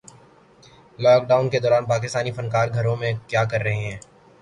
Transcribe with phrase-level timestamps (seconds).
[0.99, 3.97] lock Dawn کے دوران پاکستانی فنکار گھروں میں کیا کررہے ہیں